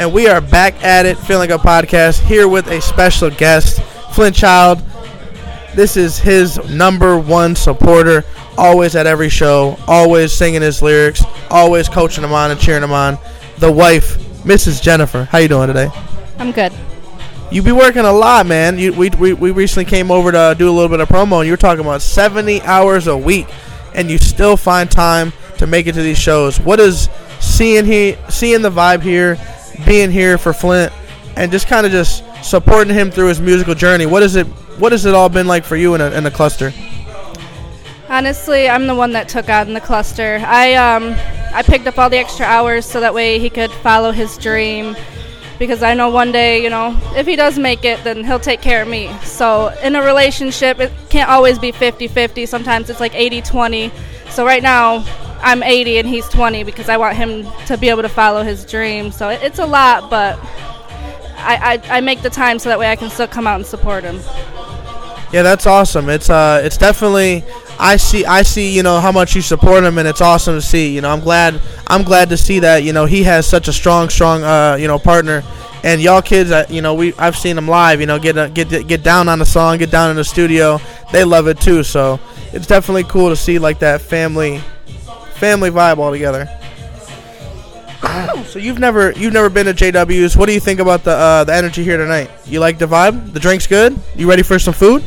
and 0.00 0.14
we 0.14 0.26
are 0.26 0.40
back 0.40 0.82
at 0.82 1.04
it, 1.04 1.18
Feeling 1.18 1.52
Up 1.52 1.60
Podcast, 1.60 2.20
here 2.20 2.48
with 2.48 2.68
a 2.68 2.80
special 2.80 3.28
guest, 3.28 3.82
Flint 4.14 4.34
Child. 4.34 4.82
This 5.74 5.98
is 5.98 6.18
his 6.18 6.56
number 6.70 7.18
one 7.18 7.54
supporter, 7.54 8.24
always 8.56 8.96
at 8.96 9.06
every 9.06 9.28
show, 9.28 9.76
always 9.86 10.32
singing 10.32 10.62
his 10.62 10.80
lyrics, 10.80 11.22
always 11.50 11.86
coaching 11.86 12.24
him 12.24 12.32
on 12.32 12.50
and 12.50 12.58
cheering 12.58 12.82
him 12.82 12.92
on. 12.92 13.18
The 13.58 13.70
wife, 13.70 14.16
Mrs. 14.42 14.80
Jennifer. 14.80 15.24
How 15.24 15.36
you 15.36 15.48
doing 15.48 15.66
today? 15.66 15.90
I'm 16.38 16.50
good. 16.50 16.72
You 17.50 17.62
be 17.62 17.72
working 17.72 18.06
a 18.06 18.12
lot, 18.12 18.46
man. 18.46 18.78
You, 18.78 18.94
we, 18.94 19.10
we, 19.10 19.34
we 19.34 19.50
recently 19.50 19.84
came 19.84 20.10
over 20.10 20.32
to 20.32 20.56
do 20.58 20.70
a 20.70 20.72
little 20.72 20.88
bit 20.88 21.00
of 21.00 21.10
promo, 21.10 21.40
and 21.40 21.46
you 21.46 21.52
were 21.52 21.58
talking 21.58 21.84
about 21.84 22.00
70 22.00 22.62
hours 22.62 23.06
a 23.06 23.18
week, 23.18 23.48
and 23.94 24.10
you 24.10 24.16
still 24.16 24.56
find 24.56 24.90
time 24.90 25.34
to 25.58 25.66
make 25.66 25.86
it 25.86 25.92
to 25.92 26.02
these 26.02 26.18
shows. 26.18 26.58
What 26.58 26.80
is 26.80 27.10
seeing 27.38 27.84
he 27.84 28.16
seeing 28.30 28.62
the 28.62 28.70
vibe 28.70 29.02
here, 29.02 29.36
being 29.90 30.08
here 30.12 30.38
for 30.38 30.52
Flint, 30.52 30.92
and 31.34 31.50
just 31.50 31.66
kind 31.66 31.84
of 31.84 31.90
just 31.90 32.22
supporting 32.44 32.94
him 32.94 33.10
through 33.10 33.26
his 33.26 33.40
musical 33.40 33.74
journey? 33.74 34.06
What 34.06 34.22
is 34.22 34.36
it? 34.36 34.46
What 34.78 34.92
has 34.92 35.04
it 35.04 35.16
all 35.16 35.28
been 35.28 35.48
like 35.48 35.64
for 35.64 35.74
you 35.74 35.96
in, 35.96 36.00
a, 36.00 36.12
in 36.12 36.22
the 36.22 36.30
cluster? 36.30 36.72
Honestly, 38.08 38.68
I'm 38.68 38.86
the 38.86 38.94
one 38.94 39.10
that 39.14 39.28
took 39.28 39.48
on 39.48 39.72
the 39.72 39.80
cluster. 39.80 40.40
I 40.46 40.74
um 40.74 41.16
I 41.52 41.64
picked 41.64 41.88
up 41.88 41.98
all 41.98 42.08
the 42.08 42.18
extra 42.18 42.46
hours 42.46 42.86
so 42.86 43.00
that 43.00 43.12
way 43.12 43.40
he 43.40 43.50
could 43.50 43.72
follow 43.82 44.12
his 44.12 44.38
dream 44.38 44.94
because 45.58 45.82
I 45.82 45.94
know 45.94 46.08
one 46.08 46.30
day, 46.30 46.62
you 46.62 46.70
know, 46.70 46.96
if 47.16 47.26
he 47.26 47.34
does 47.34 47.58
make 47.58 47.84
it, 47.84 48.04
then 48.04 48.24
he'll 48.24 48.38
take 48.38 48.60
care 48.60 48.82
of 48.82 48.88
me. 48.88 49.12
So 49.24 49.76
in 49.82 49.96
a 49.96 50.02
relationship, 50.02 50.78
it 50.78 50.92
can't 51.10 51.28
always 51.28 51.58
be 51.58 51.72
50-50. 51.72 52.46
Sometimes 52.46 52.90
it's 52.90 53.00
like 53.00 53.12
80-20. 53.12 53.90
So 54.30 54.46
right 54.46 54.62
now, 54.62 55.04
I'm 55.42 55.62
80 55.62 55.98
and 55.98 56.08
he's 56.08 56.28
20 56.28 56.64
because 56.64 56.88
I 56.88 56.96
want 56.96 57.16
him 57.16 57.46
to 57.66 57.76
be 57.76 57.88
able 57.88 58.02
to 58.02 58.08
follow 58.08 58.42
his 58.42 58.64
dream. 58.64 59.10
So 59.12 59.28
it's 59.28 59.58
a 59.58 59.66
lot, 59.66 60.10
but 60.10 60.38
I, 61.36 61.80
I, 61.88 61.98
I 61.98 62.00
make 62.00 62.22
the 62.22 62.30
time 62.30 62.58
so 62.58 62.68
that 62.68 62.78
way 62.78 62.90
I 62.90 62.96
can 62.96 63.10
still 63.10 63.26
come 63.26 63.46
out 63.46 63.56
and 63.56 63.66
support 63.66 64.04
him. 64.04 64.20
Yeah, 65.32 65.42
that's 65.42 65.66
awesome. 65.66 66.08
It's 66.08 66.28
uh, 66.28 66.60
it's 66.64 66.76
definitely 66.76 67.44
I 67.78 67.96
see 67.96 68.24
I 68.24 68.42
see 68.42 68.74
you 68.74 68.82
know 68.82 68.98
how 68.98 69.12
much 69.12 69.36
you 69.36 69.42
support 69.42 69.84
him, 69.84 69.96
and 69.98 70.08
it's 70.08 70.20
awesome 70.20 70.56
to 70.56 70.60
see. 70.60 70.92
You 70.92 71.02
know, 71.02 71.10
I'm 71.10 71.20
glad 71.20 71.60
I'm 71.86 72.02
glad 72.02 72.30
to 72.30 72.36
see 72.36 72.58
that 72.60 72.82
you 72.82 72.92
know 72.92 73.06
he 73.06 73.22
has 73.22 73.46
such 73.46 73.68
a 73.68 73.72
strong 73.72 74.08
strong 74.08 74.42
uh 74.42 74.76
you 74.78 74.88
know 74.88 74.98
partner. 74.98 75.44
And 75.82 76.02
y'all 76.02 76.20
kids, 76.20 76.50
uh, 76.50 76.66
you 76.68 76.82
know, 76.82 76.92
we 76.94 77.14
I've 77.14 77.36
seen 77.36 77.56
them 77.56 77.66
live. 77.68 78.00
You 78.00 78.06
know, 78.06 78.18
get 78.18 78.36
uh, 78.36 78.48
get 78.48 78.86
get 78.88 79.02
down 79.02 79.28
on 79.28 79.38
the 79.38 79.46
song, 79.46 79.78
get 79.78 79.90
down 79.90 80.10
in 80.10 80.16
the 80.16 80.24
studio. 80.24 80.80
They 81.12 81.24
love 81.24 81.46
it 81.46 81.60
too. 81.60 81.84
So 81.84 82.18
it's 82.52 82.66
definitely 82.66 83.04
cool 83.04 83.30
to 83.30 83.36
see 83.36 83.58
like 83.58 83.78
that 83.78 84.00
family 84.00 84.60
family 85.40 85.70
vibe 85.70 85.96
all 85.96 86.12
together. 86.12 86.46
so 88.46 88.58
you've 88.58 88.78
never 88.78 89.12
you've 89.12 89.32
never 89.32 89.48
been 89.48 89.66
to 89.66 89.72
JW's. 89.74 90.36
What 90.36 90.46
do 90.46 90.52
you 90.52 90.60
think 90.60 90.80
about 90.80 91.02
the 91.02 91.12
uh, 91.12 91.44
the 91.44 91.54
energy 91.54 91.82
here 91.82 91.96
tonight? 91.96 92.30
You 92.44 92.60
like 92.60 92.78
the 92.78 92.86
vibe? 92.86 93.32
The 93.32 93.40
drink's 93.40 93.66
good. 93.66 93.98
You 94.14 94.28
ready 94.28 94.42
for 94.42 94.58
some 94.58 94.74
food? 94.74 95.02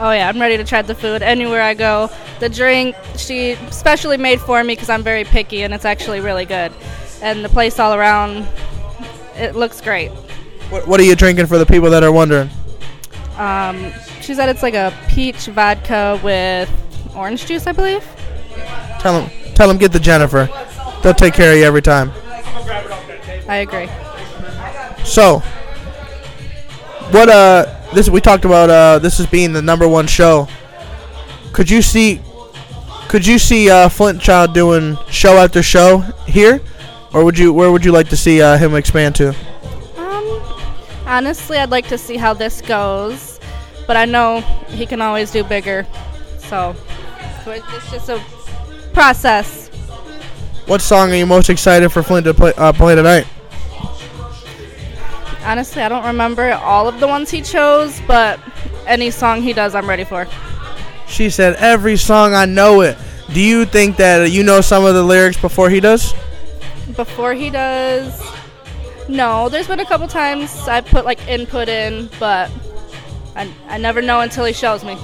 Oh 0.00 0.10
yeah, 0.12 0.28
I'm 0.28 0.40
ready 0.40 0.56
to 0.56 0.64
try 0.64 0.80
the 0.82 0.94
food 0.94 1.22
anywhere 1.22 1.60
I 1.60 1.74
go. 1.74 2.10
The 2.40 2.48
drink 2.48 2.96
she 3.16 3.56
specially 3.70 4.16
made 4.16 4.40
for 4.40 4.62
me 4.64 4.74
because 4.74 4.88
I'm 4.88 5.02
very 5.02 5.24
picky, 5.24 5.62
and 5.62 5.74
it's 5.74 5.84
actually 5.84 6.20
really 6.20 6.46
good. 6.46 6.72
And 7.20 7.44
the 7.44 7.48
place 7.48 7.78
all 7.78 7.94
around, 7.94 8.46
it 9.34 9.54
looks 9.54 9.80
great. 9.80 10.10
What, 10.70 10.86
what 10.86 11.00
are 11.00 11.04
you 11.04 11.16
drinking 11.16 11.46
for 11.46 11.58
the 11.58 11.66
people 11.66 11.90
that 11.90 12.02
are 12.04 12.12
wondering? 12.12 12.48
Um, 13.36 13.92
she 14.20 14.34
said 14.34 14.48
it's 14.48 14.62
like 14.62 14.74
a 14.74 14.94
peach 15.08 15.46
vodka 15.46 16.20
with 16.22 16.70
orange 17.16 17.46
juice, 17.46 17.66
I 17.66 17.72
believe. 17.72 18.06
Tell 19.00 19.20
them 19.20 19.30
tell 19.58 19.66
them 19.66 19.76
get 19.76 19.90
the 19.90 19.98
Jennifer. 19.98 20.48
They'll 21.02 21.12
take 21.12 21.34
care 21.34 21.50
of 21.50 21.58
you 21.58 21.64
every 21.64 21.82
time. 21.82 22.12
I 23.48 23.66
agree. 23.66 23.88
So, 25.04 25.40
what 27.10 27.28
uh 27.28 27.66
this 27.92 28.08
we 28.08 28.20
talked 28.20 28.44
about 28.44 28.70
uh 28.70 29.00
this 29.00 29.18
is 29.18 29.26
being 29.26 29.52
the 29.52 29.60
number 29.60 29.88
one 29.88 30.06
show. 30.06 30.46
Could 31.52 31.68
you 31.68 31.82
see 31.82 32.20
could 33.08 33.26
you 33.26 33.38
see 33.38 33.68
uh 33.68 33.88
Flint 33.88 34.20
Child 34.22 34.54
doing 34.54 34.96
show 35.10 35.36
after 35.38 35.60
show 35.60 35.98
here? 36.26 36.60
Or 37.12 37.24
would 37.24 37.36
you 37.36 37.52
where 37.52 37.72
would 37.72 37.84
you 37.84 37.90
like 37.90 38.08
to 38.10 38.16
see 38.16 38.40
uh, 38.40 38.58
him 38.58 38.76
expand 38.76 39.16
to? 39.16 39.30
Um, 39.96 40.42
honestly, 41.04 41.58
I'd 41.58 41.70
like 41.70 41.88
to 41.88 41.98
see 41.98 42.16
how 42.16 42.32
this 42.32 42.60
goes, 42.60 43.40
but 43.88 43.96
I 43.96 44.04
know 44.04 44.40
he 44.68 44.86
can 44.86 45.00
always 45.00 45.32
do 45.32 45.42
bigger. 45.42 45.84
So, 46.38 46.76
so 47.44 47.50
it's 47.50 47.90
just 47.90 48.08
a 48.10 48.22
process. 48.98 49.68
What 50.66 50.80
song 50.80 51.12
are 51.12 51.14
you 51.14 51.24
most 51.24 51.50
excited 51.50 51.90
for 51.90 52.02
Flint 52.02 52.24
to 52.24 52.34
play 52.34 52.52
uh, 52.56 52.72
play 52.72 52.96
tonight? 52.96 53.28
Honestly, 55.44 55.82
I 55.82 55.88
don't 55.88 56.04
remember 56.04 56.50
all 56.54 56.88
of 56.88 56.98
the 56.98 57.06
ones 57.06 57.30
he 57.30 57.40
chose, 57.40 58.00
but 58.08 58.40
any 58.88 59.12
song 59.12 59.40
he 59.40 59.52
does, 59.52 59.76
I'm 59.76 59.88
ready 59.88 60.02
for. 60.02 60.26
She 61.06 61.30
said 61.30 61.54
every 61.60 61.96
song 61.96 62.34
I 62.34 62.44
know 62.44 62.80
it. 62.80 62.98
Do 63.32 63.40
you 63.40 63.66
think 63.66 63.98
that 63.98 64.32
you 64.32 64.42
know 64.42 64.60
some 64.60 64.84
of 64.84 64.94
the 64.94 65.04
lyrics 65.04 65.40
before 65.40 65.70
he 65.70 65.78
does? 65.78 66.12
Before 66.96 67.34
he 67.34 67.50
does, 67.50 68.20
no. 69.08 69.48
There's 69.48 69.68
been 69.68 69.78
a 69.78 69.86
couple 69.86 70.08
times 70.08 70.66
I 70.66 70.80
put 70.80 71.04
like 71.04 71.24
input 71.28 71.68
in, 71.68 72.10
but 72.18 72.50
I, 73.36 73.48
I 73.68 73.78
never 73.78 74.02
know 74.02 74.22
until 74.22 74.44
he 74.44 74.52
shows 74.52 74.82
me. 74.82 74.96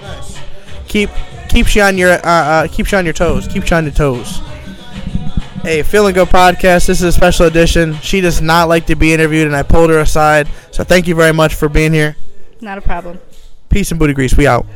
Nice. 0.00 0.38
Keep 0.86 1.10
keeps 1.52 1.76
you 1.76 1.82
on 1.82 1.98
your 1.98 2.12
uh, 2.12 2.18
uh, 2.24 2.68
keeps 2.68 2.92
you 2.92 2.98
on 2.98 3.04
your 3.04 3.14
toes. 3.14 3.46
Keeps 3.46 3.70
you 3.70 3.76
on 3.76 3.84
your 3.84 3.92
toes. 3.92 4.40
Hey, 5.62 5.82
Feeling 5.82 6.14
Good 6.14 6.28
podcast. 6.28 6.86
This 6.86 7.00
is 7.00 7.02
a 7.02 7.12
special 7.12 7.46
edition. 7.46 7.94
She 8.00 8.20
does 8.20 8.40
not 8.40 8.68
like 8.68 8.86
to 8.86 8.96
be 8.96 9.12
interviewed, 9.12 9.46
and 9.46 9.54
I 9.54 9.62
pulled 9.62 9.90
her 9.90 10.00
aside. 10.00 10.48
So 10.72 10.82
thank 10.82 11.06
you 11.06 11.14
very 11.14 11.32
much 11.32 11.54
for 11.54 11.68
being 11.68 11.92
here. 11.92 12.16
Not 12.60 12.78
a 12.78 12.80
problem. 12.80 13.20
Peace 13.68 13.90
and 13.90 14.00
booty 14.00 14.12
grease. 14.12 14.36
We 14.36 14.46
out. 14.46 14.66